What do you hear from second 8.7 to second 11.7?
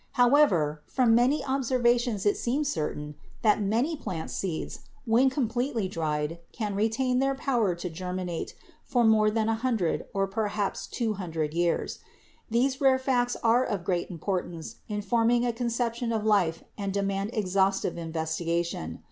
for more than a hundred or perhaps two hundred